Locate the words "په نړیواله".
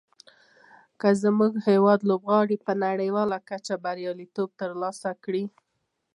2.65-3.37